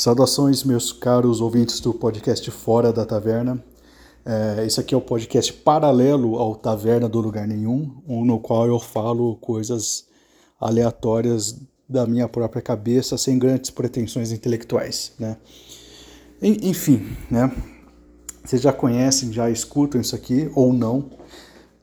[0.00, 3.62] Saudações, meus caros ouvintes do podcast Fora da Taverna.
[4.24, 8.80] É, esse aqui é o podcast paralelo ao Taverna do Lugar Nenhum, no qual eu
[8.80, 10.06] falo coisas
[10.58, 15.12] aleatórias da minha própria cabeça, sem grandes pretensões intelectuais.
[15.18, 15.36] Né?
[16.40, 17.54] Enfim, né?
[18.42, 21.10] vocês já conhecem, já escutam isso aqui ou não.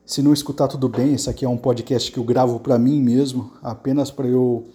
[0.04, 1.14] Se não escutar, tudo bem.
[1.14, 4.66] Esse aqui é um podcast que eu gravo para mim mesmo, apenas para eu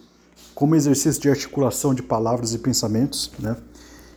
[0.54, 3.58] como exercício de articulação de palavras e pensamentos, né?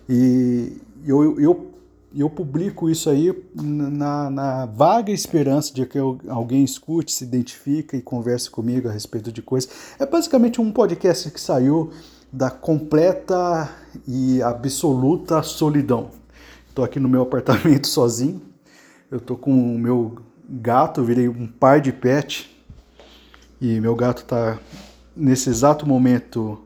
[0.08, 1.72] E eu, eu,
[2.14, 8.02] eu publico isso aí na, na vaga esperança de que alguém escute, se identifique e
[8.02, 9.70] converse comigo a respeito de coisas.
[9.98, 11.90] É basicamente um podcast que saiu
[12.32, 13.70] da completa
[14.06, 16.10] e absoluta solidão.
[16.68, 18.42] Estou aqui no meu apartamento sozinho.
[19.10, 20.16] Eu estou com o meu
[20.48, 22.54] gato, virei um par de pet.
[23.60, 24.58] E meu gato está
[25.16, 26.60] nesse exato momento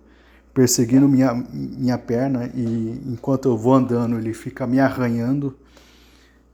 [0.52, 5.56] perseguindo minha, minha perna e enquanto eu vou andando ele fica me arranhando,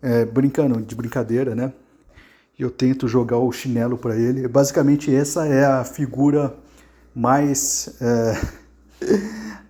[0.02, 1.72] é, brincando de brincadeira, né?
[2.58, 4.46] E eu tento jogar o chinelo para ele.
[4.48, 6.54] Basicamente essa é a figura
[7.14, 8.40] mais é,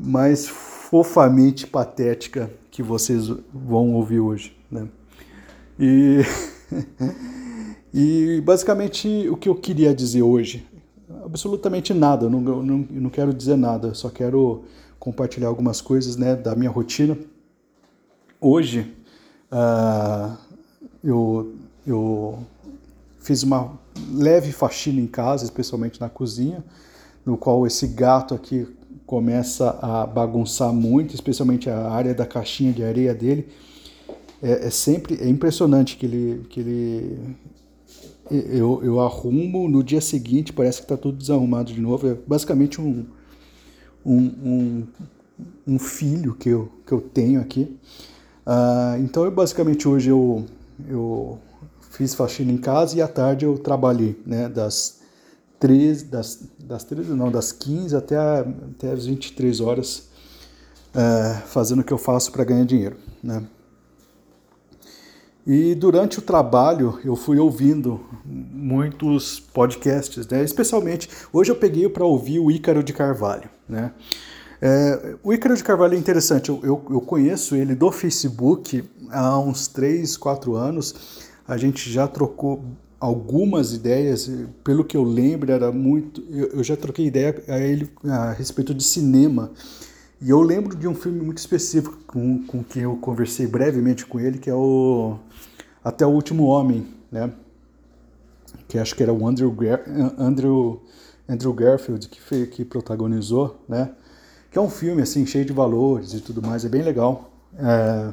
[0.00, 4.86] mais fofamente patética que vocês vão ouvir hoje, né?
[5.78, 6.22] E
[7.92, 10.66] e basicamente o que eu queria dizer hoje
[11.32, 14.64] absolutamente nada, não, não, não quero dizer nada, só quero
[14.98, 17.16] compartilhar algumas coisas né, da minha rotina.
[18.38, 18.94] Hoje
[19.50, 20.36] uh,
[21.02, 21.54] eu,
[21.86, 22.38] eu
[23.18, 23.72] fiz uma
[24.12, 26.62] leve faxina em casa, especialmente na cozinha,
[27.24, 28.68] no qual esse gato aqui
[29.06, 33.48] começa a bagunçar muito, especialmente a área da caixinha de areia dele.
[34.42, 37.36] É, é sempre é impressionante que ele, que ele
[38.36, 42.08] eu, eu arrumo, no dia seguinte parece que está tudo desarrumado de novo.
[42.08, 43.04] É basicamente um,
[44.04, 44.86] um, um,
[45.66, 47.76] um, filho que eu, que eu tenho aqui.
[48.46, 50.44] Uh, então, eu, basicamente, hoje eu,
[50.88, 51.38] eu
[51.90, 55.00] fiz faxina em casa e à tarde eu trabalhei, né, das
[55.60, 60.08] 13, das, das 13, não, das 15 até, a, até as 23 horas,
[60.94, 63.44] uh, fazendo o que eu faço para ganhar dinheiro, né.
[65.46, 70.44] E durante o trabalho eu fui ouvindo muitos podcasts, né?
[70.44, 73.50] especialmente hoje eu peguei para ouvir o Ícaro de Carvalho.
[73.68, 73.90] Né?
[74.60, 79.36] É, o Ícaro de Carvalho é interessante, eu, eu, eu, conheço ele do Facebook há
[79.36, 80.94] uns 3, 4 anos,
[81.48, 82.64] a gente já trocou
[83.00, 84.30] algumas ideias,
[84.62, 88.72] pelo que eu lembro era muito, eu, eu já troquei ideia a ele a respeito
[88.72, 89.50] de cinema,
[90.22, 94.20] e eu lembro de um filme muito específico com, com quem eu conversei brevemente com
[94.20, 95.16] ele, que é o
[95.82, 97.32] Até o Último Homem, né?
[98.68, 99.54] Que acho que era o Andrew,
[100.16, 100.82] Andrew,
[101.28, 103.90] Andrew Garfield que, fez, que protagonizou, né?
[104.50, 107.32] Que é um filme assim cheio de valores e tudo mais, é bem legal.
[107.58, 108.12] É,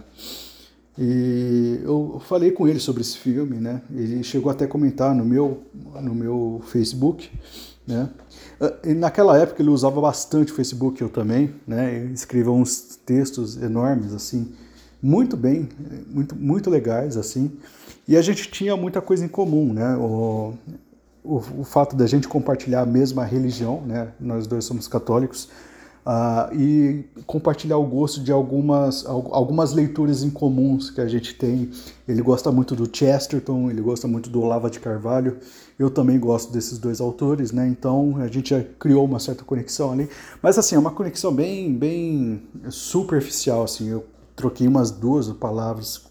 [0.97, 3.81] e eu falei com ele sobre esse filme, né?
[3.89, 5.63] Ele chegou até a comentar no meu,
[6.01, 7.29] no meu Facebook,
[7.89, 8.09] né?
[8.83, 12.05] E naquela época ele usava bastante o Facebook, eu também, né?
[12.13, 14.53] Escrevia uns textos enormes, assim,
[15.01, 15.67] muito bem,
[16.07, 17.51] muito, muito legais, assim.
[18.07, 19.95] E a gente tinha muita coisa em comum, né?
[19.95, 20.53] O,
[21.23, 24.09] o, o fato da gente compartilhar a mesma religião, né?
[24.19, 25.49] Nós dois somos católicos.
[26.05, 31.69] Uh, e compartilhar o gosto de algumas, algumas leituras em comuns que a gente tem.
[32.07, 35.37] Ele gosta muito do Chesterton, ele gosta muito do Olavo de Carvalho.
[35.77, 37.67] Eu também gosto desses dois autores, né?
[37.67, 40.09] Então a gente já criou uma certa conexão ali.
[40.41, 43.63] Mas assim, é uma conexão bem, bem superficial.
[43.63, 44.05] Assim, eu
[44.35, 46.09] troquei umas duas palavras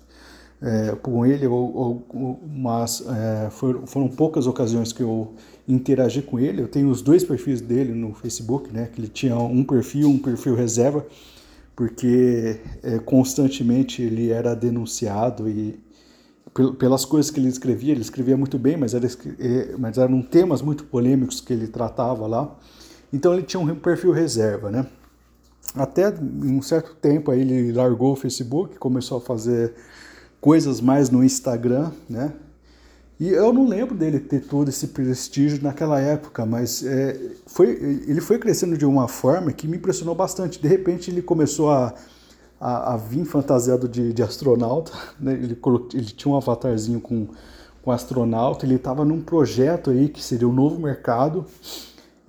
[0.60, 5.34] é, com ele, ou, ou mas é, foram, foram poucas ocasiões que eu
[5.68, 6.62] interagi com ele.
[6.62, 8.88] Eu tenho os dois perfis dele no Facebook, né?
[8.92, 11.06] Que ele tinha um perfil, um perfil reserva,
[11.76, 15.78] porque é, constantemente ele era denunciado e
[16.78, 19.06] pelas coisas que ele escrevia, ele escrevia muito bem, mas, era,
[19.38, 22.56] é, mas eram temas muito polêmicos que ele tratava lá.
[23.12, 24.86] Então ele tinha um perfil reserva, né?
[25.74, 29.74] Até um certo tempo aí ele largou o Facebook, começou a fazer
[30.40, 32.32] coisas mais no Instagram, né?
[33.20, 37.70] E eu não lembro dele ter todo esse prestígio naquela época, mas é, foi,
[38.06, 40.60] ele foi crescendo de uma forma que me impressionou bastante.
[40.60, 41.94] De repente ele começou a
[42.60, 45.32] a, a vir fantasiado de, de astronauta, né?
[45.32, 45.58] ele,
[45.94, 47.28] ele tinha um avatarzinho com,
[47.82, 51.46] com astronauta, ele estava num projeto aí que seria o um novo mercado,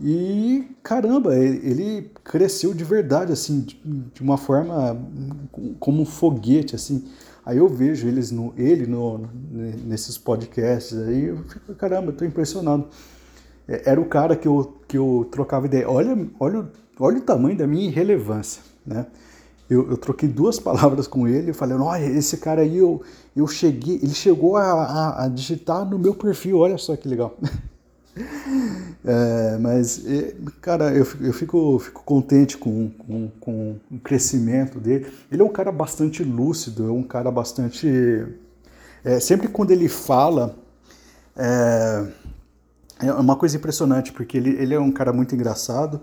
[0.01, 4.97] e caramba, ele cresceu de verdade, assim, de, uma forma
[5.77, 7.03] como um foguete, assim.
[7.45, 9.29] Aí eu vejo eles no, ele no,
[9.85, 12.87] nesses podcasts aí, eu fico, caramba, eu tô impressionado.
[13.67, 15.89] É, era o cara que eu, que eu trocava ideia.
[15.89, 16.67] Olha, olha
[16.99, 19.07] olha o tamanho da minha irrelevância, né?
[19.69, 23.01] Eu, eu troquei duas palavras com ele, falei, olha, esse cara aí, eu,
[23.35, 27.37] eu cheguei, ele chegou a, a, a digitar no meu perfil, olha só que legal.
[29.03, 30.03] É, mas,
[30.61, 35.07] cara, eu, eu fico, fico contente com, com, com, o crescimento dele.
[35.31, 37.87] Ele é um cara bastante lúcido, é um cara bastante.
[39.03, 40.55] É, sempre quando ele fala,
[41.37, 42.07] é,
[43.01, 46.01] é uma coisa impressionante, porque ele, ele é um cara muito engraçado.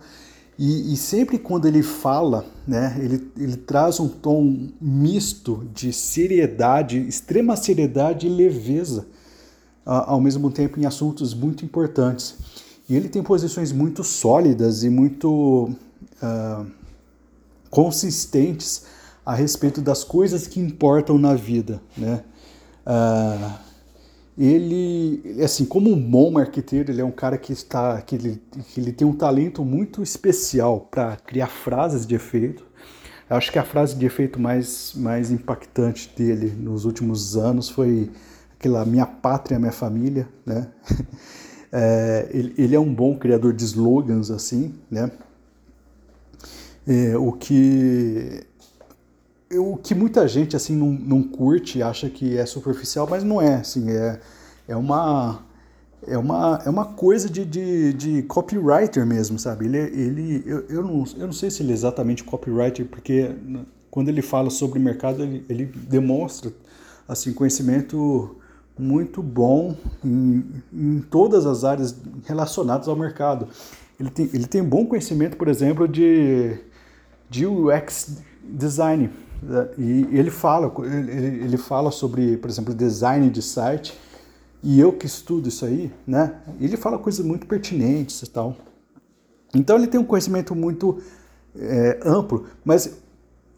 [0.58, 6.98] E, e, sempre quando ele fala, né, ele, ele traz um tom misto de seriedade,
[7.06, 9.06] extrema seriedade e leveza,
[9.84, 12.36] ao mesmo tempo em assuntos muito importantes.
[12.88, 15.70] E ele tem posições muito sólidas e muito
[16.22, 16.66] uh,
[17.68, 18.84] consistentes
[19.24, 22.22] a respeito das coisas que importam na vida, né?
[22.86, 23.66] Uh,
[24.38, 28.80] ele, assim, como um bom marqueteiro, ele é um cara que está, que ele, que
[28.80, 32.64] ele tem um talento muito especial para criar frases de efeito.
[33.28, 38.10] Eu acho que a frase de efeito mais, mais impactante dele nos últimos anos foi
[38.58, 40.68] aquela minha pátria, minha família, né?
[41.72, 45.10] É, ele, ele, é um bom criador de slogans, assim, né?
[46.86, 48.44] É, o que
[49.52, 53.56] o que muita gente assim não, não curte, acha que é superficial, mas não é,
[53.56, 54.20] assim, é,
[54.68, 55.44] é uma
[56.06, 59.66] é uma, é uma coisa de, de, de copywriter mesmo, sabe?
[59.66, 63.30] Ele, ele eu, eu, não, eu não sei se ele é exatamente copywriter, porque
[63.90, 66.52] quando ele fala sobre mercado, ele, ele demonstra
[67.08, 68.36] assim, conhecimento
[68.78, 69.74] muito bom
[70.04, 73.48] em, em todas as áreas relacionadas ao mercado.
[73.98, 76.58] Ele tem, ele tem bom conhecimento, por exemplo, de,
[77.30, 79.10] de UX design,
[79.78, 83.98] e ele fala, ele, ele fala sobre, por exemplo, design de site,
[84.62, 86.34] e eu que estudo isso aí, né?
[86.60, 88.56] Ele fala coisas muito pertinentes e tal.
[89.54, 91.00] Então ele tem um conhecimento muito
[91.56, 92.98] é, amplo, mas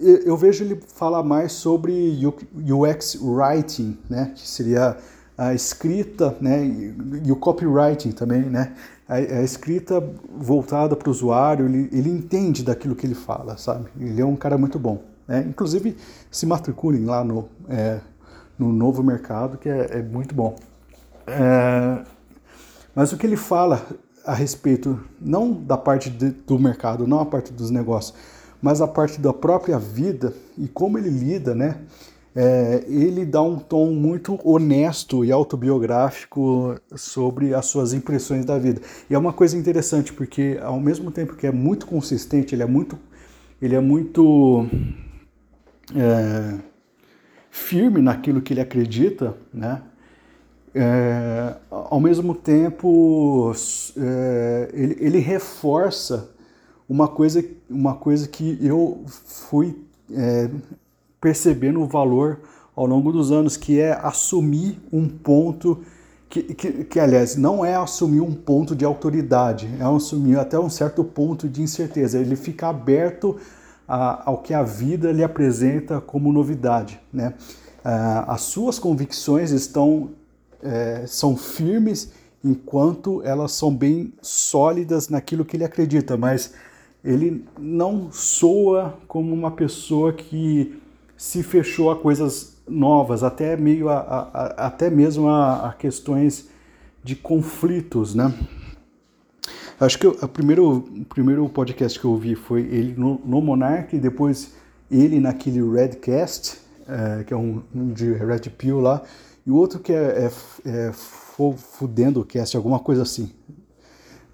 [0.00, 2.20] eu, vejo ele falar mais sobre
[2.54, 4.32] UX writing, né?
[4.34, 4.96] Que seria
[5.36, 6.64] a escrita, né?
[7.24, 8.74] E o copywriting também, né?
[9.08, 10.02] A, a escrita
[10.36, 13.88] voltada para o usuário, ele, ele entende daquilo que ele fala, sabe?
[13.98, 15.02] Ele é um cara muito bom.
[15.26, 15.44] Né?
[15.48, 15.96] Inclusive,
[16.30, 18.00] se matriculem lá no, é,
[18.58, 20.56] no novo mercado, que é, é muito bom.
[21.26, 22.04] É,
[22.94, 23.86] mas o que ele fala
[24.24, 28.14] a respeito, não da parte de, do mercado, não a parte dos negócios,
[28.60, 31.78] mas a parte da própria vida e como ele lida, né?
[32.34, 38.80] É, ele dá um tom muito honesto e autobiográfico sobre as suas impressões da vida.
[39.10, 42.66] E é uma coisa interessante, porque ao mesmo tempo que é muito consistente, ele é
[42.66, 42.96] muito,
[43.60, 44.66] ele é muito
[45.96, 46.58] é,
[47.50, 49.82] firme naquilo que ele acredita, né?
[50.74, 53.52] É, ao mesmo tempo,
[53.96, 56.30] é, ele, ele, reforça
[56.88, 59.76] uma coisa, uma coisa que eu fui
[60.12, 60.50] é,
[61.20, 62.40] percebendo o valor
[62.74, 65.80] ao longo dos anos, que é assumir um ponto
[66.30, 70.68] que, que, que, aliás, não é assumir um ponto de autoridade, é assumir até um
[70.68, 72.18] certo ponto de incerteza.
[72.18, 73.36] Ele fica aberto
[73.86, 77.00] a, ao que a vida lhe apresenta como novidade.
[77.12, 77.32] Né?
[77.84, 80.10] Uh, as suas convicções estão
[80.62, 82.12] é, são firmes
[82.44, 86.52] enquanto elas são bem sólidas naquilo que ele acredita, mas
[87.04, 90.80] ele não soa como uma pessoa que
[91.16, 96.48] se fechou a coisas novas, até meio a, a, a até mesmo a, a, questões
[97.02, 98.32] de conflitos, né?
[99.80, 103.96] Acho que o primeiro, o primeiro podcast que eu ouvi foi ele no, no Monarch,
[103.98, 104.54] depois
[104.90, 106.58] ele naquele Redcast,
[106.88, 109.02] é, que é um, um de Red Pill lá,
[109.46, 110.28] e o outro que é,
[110.66, 113.30] é, é Fudendo Cast, alguma coisa assim.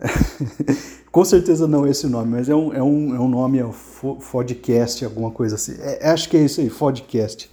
[1.14, 3.64] Com certeza não é esse nome, mas é um, é um, é um nome, é
[3.64, 5.76] um Fodcast, alguma coisa assim.
[5.78, 7.48] É, acho que é isso aí, Fodcast.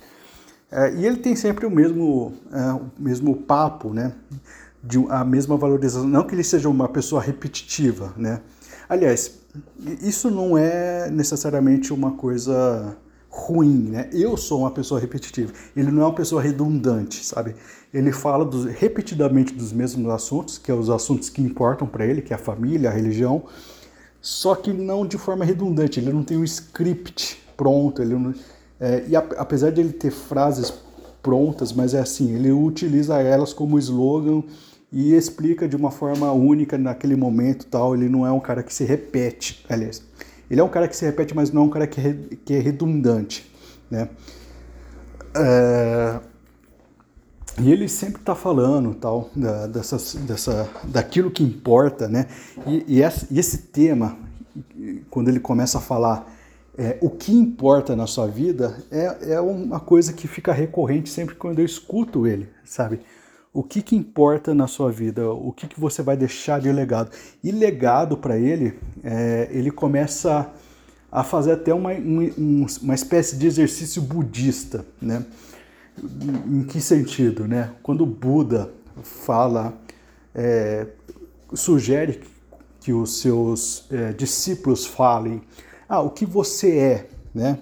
[0.72, 4.14] É, e ele tem sempre o mesmo, é, o mesmo papo, né?
[4.84, 6.08] De, a mesma valorização.
[6.08, 8.42] Não que ele seja uma pessoa repetitiva, né?
[8.90, 9.38] Aliás,
[10.02, 12.98] isso não é necessariamente uma coisa
[13.32, 14.10] ruim, né?
[14.12, 15.54] Eu sou uma pessoa repetitiva.
[15.76, 17.56] Ele não é uma pessoa redundante, sabe?
[17.94, 22.22] Ele fala dos, repetidamente dos mesmos assuntos, que é os assuntos que importam para ele,
[22.22, 23.44] que é a família, a religião,
[24.22, 26.00] só que não de forma redundante.
[26.00, 28.02] Ele não tem um script pronto.
[28.02, 28.34] Ele não,
[28.80, 30.74] é, e a, apesar de ele ter frases
[31.24, 34.44] prontas, mas é assim, ele utiliza elas como slogan
[34.92, 37.96] e explica de uma forma única naquele momento tal.
[37.96, 40.04] Ele não é um cara que se repete, aliás.
[40.52, 42.14] Ele é um cara que se repete, mas não é um cara que, re,
[42.46, 43.52] que é redundante,
[43.90, 44.10] né?
[45.34, 46.20] É,
[47.60, 52.28] e ele sempre está falando tal da, dessa, daquilo que importa, né?
[52.68, 54.18] E, e, esse, e esse tema
[55.10, 56.30] quando ele começa a falar
[56.78, 61.36] é, o que importa na sua vida, é, é uma coisa que fica recorrente sempre
[61.36, 63.02] quando eu escuto ele, sabe?
[63.54, 65.30] O que, que importa na sua vida?
[65.30, 67.12] O que, que você vai deixar de legado?
[67.44, 70.50] E legado para ele, é, ele começa
[71.12, 75.26] a fazer até uma, um, uma espécie de exercício budista, né?
[76.48, 77.72] Em que sentido, né?
[77.84, 78.72] Quando Buda
[79.04, 79.74] fala,
[80.34, 80.88] é,
[81.54, 82.22] sugere
[82.80, 85.42] que os seus é, discípulos falem,
[85.90, 87.60] ah, o que você é, né?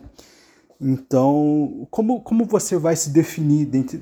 [0.82, 4.02] Então, como, como você vai se definir dentre,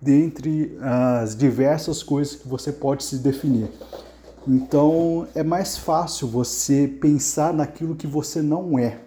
[0.00, 3.68] dentre as diversas coisas que você pode se definir?
[4.46, 9.00] Então, é mais fácil você pensar naquilo que você não é.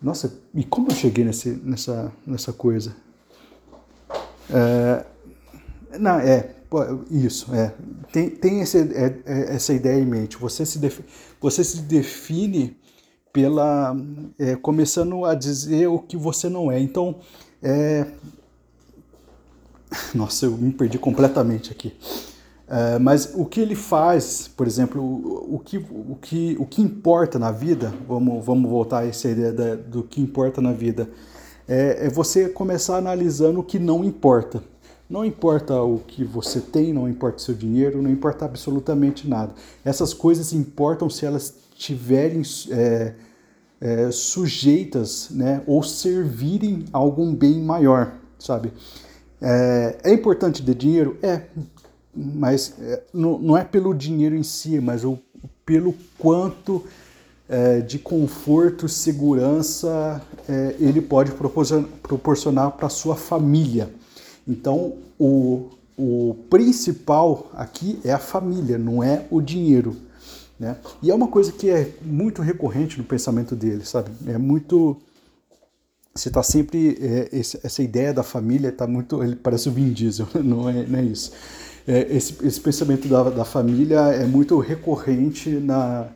[0.00, 2.96] Nossa, e como eu cheguei nesse, nessa, nessa coisa?
[4.48, 5.04] É,
[5.98, 6.54] não, é,
[7.10, 7.74] isso, é.
[8.10, 10.38] Tem, tem esse, é, é, essa ideia em mente.
[10.38, 11.04] Você se, defi,
[11.38, 12.78] você se define
[13.32, 13.96] pela
[14.38, 16.78] é, começando a dizer o que você não é.
[16.78, 17.16] Então,
[17.62, 18.06] é...
[20.14, 21.94] nossa, eu me perdi completamente aqui.
[22.70, 26.80] É, mas o que ele faz, por exemplo, o, o, que, o, que, o que
[26.80, 31.10] importa na vida, vamos, vamos voltar a essa ideia da, do que importa na vida,
[31.66, 34.62] é, é você começar analisando o que não importa.
[35.08, 39.52] Não importa o que você tem, não importa o seu dinheiro, não importa absolutamente nada.
[39.84, 43.14] Essas coisas importam se elas tiverem é,
[43.80, 48.70] é, sujeitas né, ou servirem a algum bem maior, sabe?
[49.40, 51.16] É, é importante ter dinheiro?
[51.22, 51.40] É,
[52.14, 55.18] mas é, não, não, é pelo dinheiro em si, mas o,
[55.64, 56.84] pelo quanto
[57.48, 61.32] é, de conforto, segurança é, ele pode
[62.02, 63.90] proporcionar para sua família.
[64.46, 70.09] Então, o, o principal aqui é a família, não é o dinheiro.
[70.60, 70.76] Né?
[71.02, 74.10] E é uma coisa que é muito recorrente no pensamento dele, sabe?
[74.26, 74.98] É muito.
[76.14, 76.98] Você está sempre.
[77.00, 79.24] É, essa ideia da família está muito.
[79.24, 81.32] Ele parece o Vin Diesel, não é, não é isso.
[81.88, 86.08] É, esse, esse pensamento da, da família é muito recorrente na,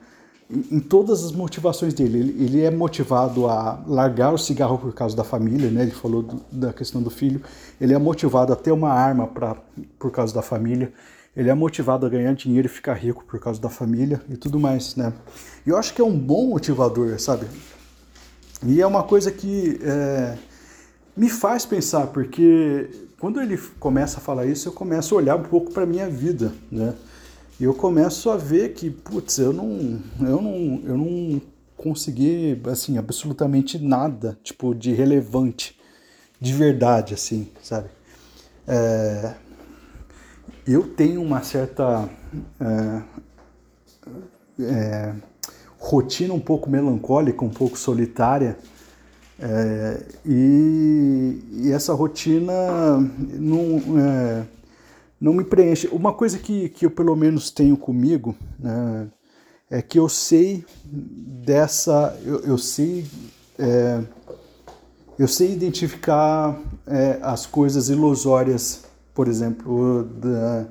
[0.51, 2.19] em, em todas as motivações dele.
[2.19, 5.85] Ele, ele, é motivado a largar o cigarro por causa da família, né?
[5.85, 7.41] Ele falou do, da questão do filho.
[7.81, 9.57] Ele é motivado a ter uma arma pra,
[9.99, 10.93] por causa da família
[11.37, 14.59] ele é motivado a ganhar dinheiro e ficar rico por causa da família e tudo
[14.59, 15.13] mais, né?
[15.67, 17.47] E eu acho que é um bom motivador, sabe?
[18.65, 20.37] E é uma coisa que é,
[21.17, 22.89] me faz pensar, porque
[23.19, 26.53] quando ele começa a falar isso, eu começo a olhar um pouco para minha vida,
[26.71, 26.95] né?
[27.59, 31.41] E eu começo a ver que, putz, eu não, eu não, eu não
[31.77, 35.79] consegui, assim, absolutamente nada, tipo, de relevante,
[36.41, 37.89] de verdade, assim, sabe?
[38.67, 39.35] É,
[40.67, 42.09] eu tenho uma certa
[42.61, 43.03] é,
[44.61, 45.15] é,
[45.79, 48.57] rotina um pouco melancólica, um pouco solitária,
[49.39, 52.53] é, e, e, essa rotina
[53.33, 54.45] não, é,
[55.21, 55.89] não me preenche.
[55.89, 59.09] Uma coisa que, que eu pelo menos tenho comigo né,
[59.71, 62.17] é que eu sei dessa.
[62.25, 63.05] Eu, eu sei.
[63.59, 64.01] É,
[65.17, 68.83] eu sei identificar é, as coisas ilusórias
[69.15, 70.67] por exemplo, da,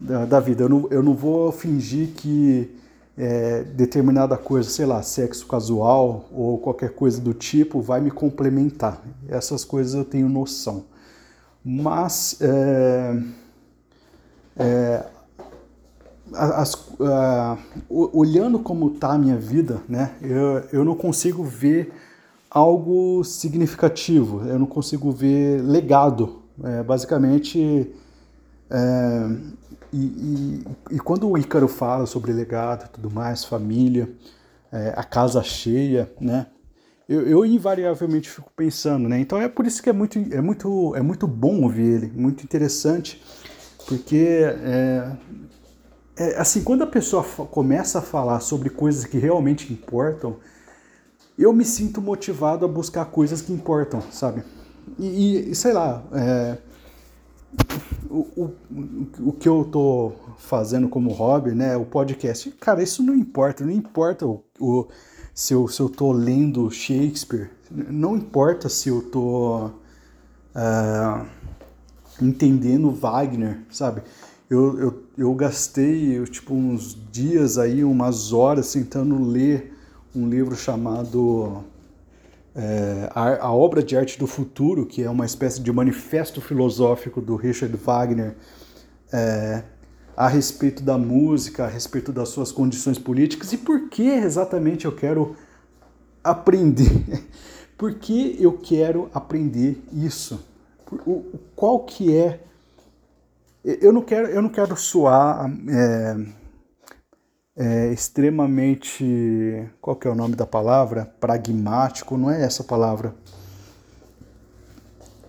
[0.00, 0.62] da, da, vida.
[0.62, 2.70] Eu não, eu não vou fingir que
[3.18, 9.02] é, determinada coisa, sei lá, sexo casual ou qualquer coisa do tipo vai me complementar.
[9.28, 10.84] Essas coisas eu tenho noção.
[11.64, 13.22] Mas é,
[14.56, 15.04] é,
[16.34, 16.88] as,
[17.88, 21.92] olhando como está a minha vida, né, eu, eu não consigo ver
[22.50, 27.90] algo significativo, eu não consigo ver legado é, basicamente,
[28.70, 29.28] é,
[29.92, 34.08] e, e, e, quando o Ícaro fala sobre legado tudo mais, família,
[34.72, 36.46] é, a casa cheia, né?
[37.08, 39.20] Eu, eu, invariavelmente fico pensando, né?
[39.20, 42.42] Então é por isso que é muito, é muito, é muito bom ouvir ele, muito
[42.42, 43.22] interessante,
[43.86, 45.12] porque é,
[46.16, 50.36] é, assim quando a pessoa começa a falar sobre coisas que realmente importam,
[51.38, 54.42] eu me sinto motivado a buscar coisas que importam, sabe?
[54.98, 56.58] E, e sei lá, é,
[58.10, 58.54] o, o,
[59.20, 63.72] o que eu tô fazendo como hobby, né, o podcast, cara, isso não importa, não
[63.72, 64.88] importa o, o
[65.34, 71.26] se, eu, se eu tô lendo Shakespeare, não importa se eu tô uh,
[72.20, 74.02] entendendo Wagner, sabe?
[74.50, 79.72] Eu, eu, eu gastei eu, tipo uns dias aí, umas horas tentando ler
[80.14, 81.64] um livro chamado
[82.54, 87.20] é, a, a, obra de arte do futuro, que é uma espécie de manifesto filosófico
[87.20, 88.34] do Richard Wagner,
[89.12, 89.62] é,
[90.16, 94.92] a respeito da música, a respeito das suas condições políticas e por que exatamente eu
[94.92, 95.34] quero
[96.22, 97.24] aprender.
[97.76, 100.44] por que eu quero aprender isso?
[101.06, 101.24] O,
[101.56, 102.40] qual que é
[103.64, 106.16] eu não quero eu não quero soar é,
[107.56, 113.14] é, extremamente qual que é o nome da palavra pragmático não é essa palavra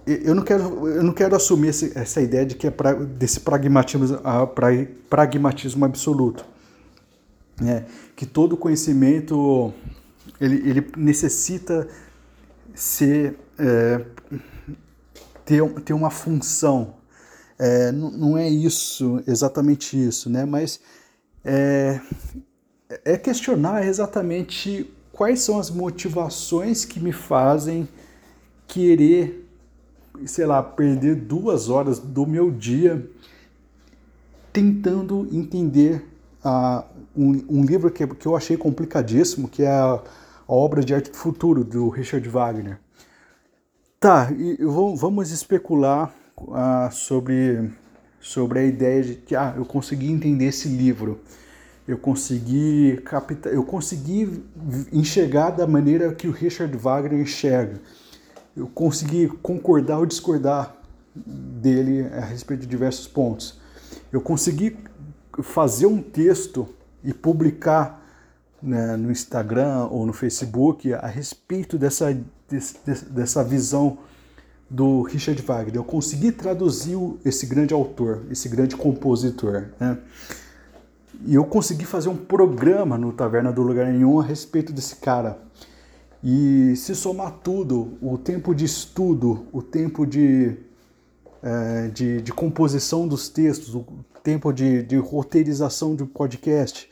[0.05, 3.39] eu não quero, eu não quero assumir esse, essa ideia de que é pra, desse
[3.39, 4.19] pragmatismo,
[4.53, 4.67] pra,
[5.09, 6.45] pragmatismo absoluto.
[7.65, 7.83] É,
[8.15, 9.73] que todo conhecimento
[10.41, 11.87] ele, ele necessita
[12.73, 14.03] ser é,
[15.45, 16.95] ter, ter uma função.
[17.57, 20.43] É, não, não é isso, exatamente isso, né?
[20.43, 20.81] mas
[21.43, 21.99] é,
[23.05, 27.87] é questionar exatamente quais são as motivações que me fazem
[28.67, 29.43] querer
[30.25, 33.09] sei lá, perder duas horas do meu dia
[34.51, 36.05] tentando entender
[36.45, 36.83] uh,
[37.15, 39.99] um, um, livro que, que eu achei complicadíssimo, que é a,
[40.47, 42.79] a, obra de arte do futuro, do Richard Wagner.
[43.99, 47.71] Tá, e vamos especular uh, sobre,
[48.23, 51.19] sobre a ideia de que ah, eu consegui entender esse livro,
[51.87, 54.43] eu consegui captar, eu consegui
[54.91, 57.79] enxergar da maneira que o Richard Wagner enxerga
[58.55, 60.75] eu consegui concordar ou discordar
[61.15, 63.59] dele a respeito de diversos pontos.
[64.11, 64.77] Eu consegui
[65.41, 66.67] fazer um texto
[67.03, 68.01] e publicar
[68.61, 72.15] né, no Instagram ou no Facebook a respeito dessa,
[73.09, 73.97] dessa visão
[74.73, 75.75] do Richard Wagner.
[75.75, 79.65] Eu consegui traduzir esse grande autor, esse grande compositor.
[79.79, 79.99] Né?
[81.27, 85.37] E eu consegui fazer um programa no Taverna do Lugar Nenhum a respeito desse cara.
[86.23, 90.57] E se somar tudo, o tempo de estudo, o tempo de,
[91.43, 93.85] é, de, de, composição dos textos, o
[94.23, 96.89] tempo de, de roteirização um podcast,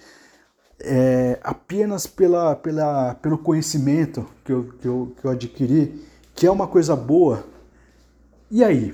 [0.79, 6.51] é, apenas pela, pela, pelo conhecimento que eu, que, eu, que eu adquiri, que é
[6.51, 7.43] uma coisa boa,
[8.51, 8.93] e aí?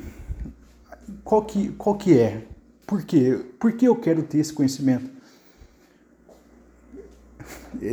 [1.23, 2.47] Qual que, qual que é?
[2.85, 3.45] Por quê?
[3.59, 5.17] Por que eu quero ter esse conhecimento?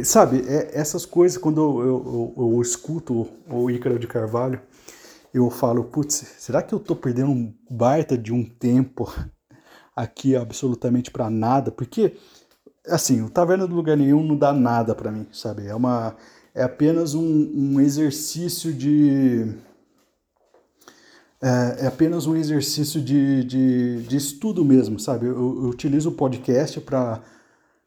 [0.05, 4.61] Sabe, é, essas coisas, quando eu, eu, eu, escuto o Ícaro de Carvalho,
[5.33, 9.12] eu falo, putz, será que eu tô perdendo um baita de um tempo
[9.94, 11.70] aqui absolutamente para nada?
[11.70, 12.16] Porque,
[12.87, 15.66] assim, o Taverna do Lugar Nenhum não dá nada para mim, sabe?
[15.66, 16.16] É, uma,
[16.55, 19.55] é apenas um, um exercício de...
[21.44, 25.26] É, é, apenas um exercício de, de, de estudo mesmo, sabe?
[25.26, 27.20] Eu, eu utilizo o podcast para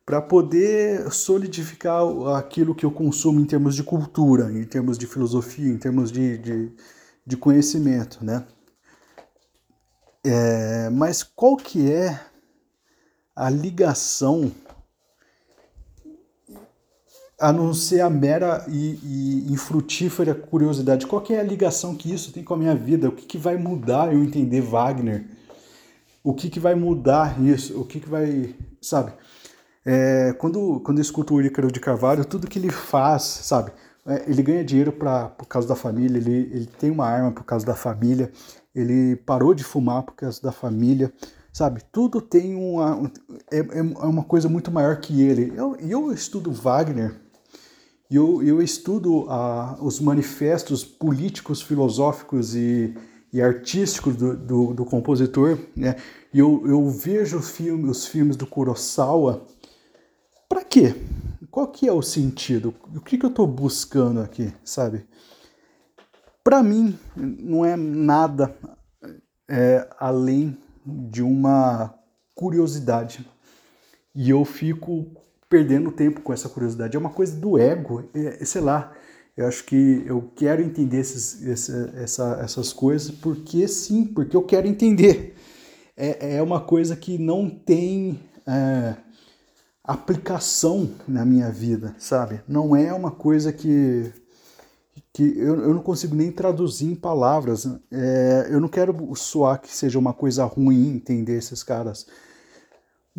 [0.06, 2.02] para poder solidificar
[2.38, 6.38] aquilo que eu consumo em termos de cultura, em termos de filosofia, em termos de,
[6.38, 6.72] de,
[7.26, 8.46] de conhecimento, né?
[10.24, 12.17] É, mas qual que é
[13.36, 14.50] a ligação
[17.39, 21.06] a não ser a mera e, e infrutífera curiosidade?
[21.06, 23.10] Qual é a ligação que isso tem com a minha vida?
[23.10, 25.26] O que, que vai mudar eu entender Wagner?
[26.23, 27.80] O que, que vai mudar isso?
[27.80, 29.13] O que, que vai, sabe?
[29.86, 33.71] É, quando, quando eu escuto o Ícaro de Carvalho, tudo que ele faz, sabe?
[34.06, 37.45] É, ele ganha dinheiro pra, por causa da família, ele, ele tem uma arma por
[37.45, 38.32] causa da família,
[38.76, 41.13] ele parou de fumar por causa da família,
[41.54, 41.82] sabe?
[41.91, 43.10] Tudo tem uma.
[43.52, 45.54] É, é uma coisa muito maior que ele.
[45.56, 47.15] Eu, eu estudo Wagner,
[48.15, 52.96] eu, eu estudo uh, os manifestos políticos, filosóficos e,
[53.34, 55.96] e artísticos do, do, do compositor, né?
[56.34, 59.46] E eu, eu vejo filme, os filmes do Kurosawa
[60.48, 60.96] para quê?
[61.52, 62.74] Qual que é o sentido?
[62.96, 65.06] O que, que eu estou buscando aqui, sabe?
[66.43, 68.56] Para mim, não é nada
[69.50, 71.93] é, além de uma
[72.34, 73.28] curiosidade.
[74.15, 75.08] E eu fico
[75.50, 76.96] perdendo tempo com essa curiosidade.
[76.96, 78.94] É uma coisa do ego, é, sei lá.
[79.36, 84.44] Eu acho que eu quero entender esses, essa, essa, essas coisas porque sim, porque eu
[84.44, 85.36] quero entender.
[85.96, 88.20] É, é uma coisa que não tem.
[88.46, 88.96] É,
[89.88, 92.42] aplicação na minha vida, sabe?
[92.46, 94.12] Não é uma coisa que,
[95.14, 97.66] que eu, eu não consigo nem traduzir em palavras.
[97.90, 102.06] É, eu não quero soar que seja uma coisa ruim entender esses caras,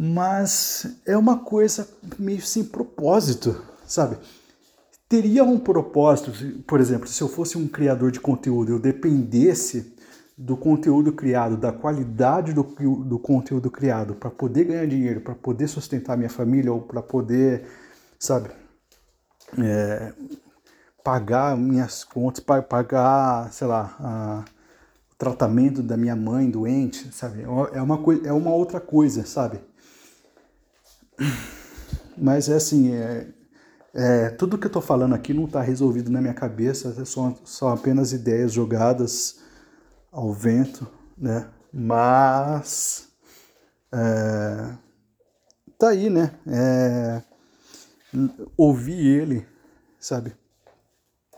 [0.00, 4.16] mas é uma coisa meio sem propósito, sabe?
[5.08, 6.30] Teria um propósito,
[6.68, 9.92] por exemplo, se eu fosse um criador de conteúdo, eu dependesse
[10.36, 15.66] do conteúdo criado, da qualidade do, do conteúdo criado, para poder ganhar dinheiro, para poder
[15.66, 17.66] sustentar minha família ou para poder,
[18.20, 18.50] sabe,
[19.58, 20.12] é,
[21.02, 24.44] pagar minhas contas, pagar, sei lá, a,
[25.10, 27.42] o tratamento da minha mãe doente, sabe?
[27.72, 29.58] É uma, coisa, é uma outra coisa, sabe?
[32.16, 33.28] Mas é assim, é,
[33.94, 37.68] é, tudo que eu estou falando aqui não está resolvido na minha cabeça, são, são
[37.68, 39.40] apenas ideias jogadas
[40.10, 41.48] ao vento, né?
[41.72, 43.08] Mas
[43.92, 44.70] é,
[45.78, 46.32] tá aí, né?
[46.46, 47.22] É,
[48.56, 49.46] ouvir ele,
[49.98, 50.34] sabe?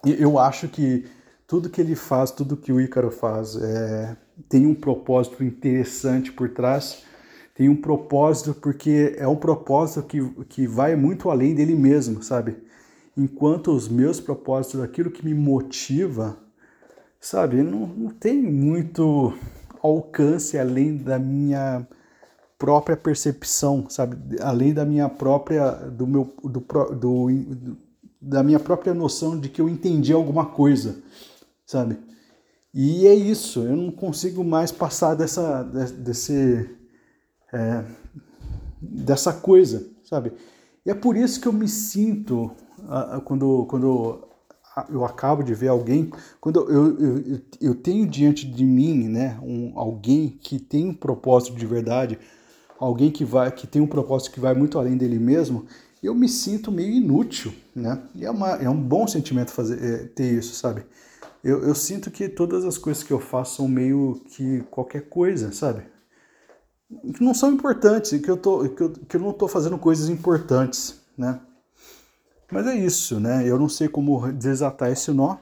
[0.04, 1.06] Eu acho que
[1.46, 4.16] tudo que ele faz, tudo que o Ícaro faz, é,
[4.48, 7.04] tem um propósito interessante por trás.
[7.60, 12.56] Tem um propósito porque é um propósito que, que vai muito além dele mesmo, sabe?
[13.14, 16.38] Enquanto os meus propósitos, aquilo que me motiva,
[17.20, 19.34] sabe, não, não tem muito
[19.82, 21.86] alcance além da minha
[22.58, 24.40] própria percepção, sabe?
[24.40, 27.76] Além da minha própria do meu do, do,
[28.22, 31.02] da minha própria noção de que eu entendi alguma coisa,
[31.66, 31.98] sabe?
[32.72, 36.79] E é isso, eu não consigo mais passar dessa desse
[37.52, 37.84] é,
[38.80, 40.32] dessa coisa, sabe?
[40.84, 42.50] E é por isso que eu me sinto
[43.24, 44.30] quando quando
[44.88, 46.10] eu acabo de ver alguém,
[46.40, 51.56] quando eu, eu, eu tenho diante de mim, né, um, alguém que tem um propósito
[51.56, 52.18] de verdade,
[52.78, 55.66] alguém que vai que tem um propósito que vai muito além dele mesmo,
[56.02, 58.02] eu me sinto meio inútil, né?
[58.14, 60.84] E é, uma, é um bom sentimento fazer é, ter isso, sabe?
[61.44, 65.52] Eu, eu sinto que todas as coisas que eu faço são meio que qualquer coisa,
[65.52, 65.82] sabe?
[67.14, 70.08] Que não são importantes, que eu, tô, que eu, que eu não estou fazendo coisas
[70.08, 71.40] importantes, né?
[72.50, 73.46] Mas é isso, né?
[73.46, 75.36] Eu não sei como desatar esse nó.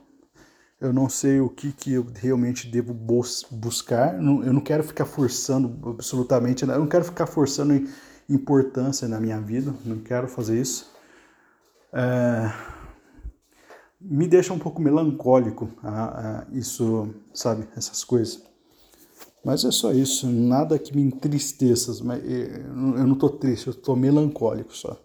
[0.81, 4.15] Eu não sei o que, que eu realmente devo bus buscar.
[4.15, 7.73] Eu não quero ficar forçando absolutamente, eu não quero ficar forçando
[8.29, 9.75] importância na minha vida.
[9.85, 10.93] Não quero fazer isso.
[11.93, 12.53] É...
[14.01, 17.67] Me deixa um pouco melancólico a, a isso, sabe?
[17.77, 18.48] Essas coisas.
[19.45, 21.93] Mas é só isso, nada que me entristeça.
[22.05, 25.01] Mas eu não estou triste, eu estou melancólico só.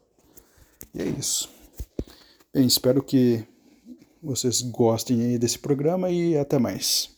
[0.93, 1.49] E é isso.
[2.53, 3.43] Bem, espero que
[4.21, 7.13] vocês gostem aí desse programa e até mais.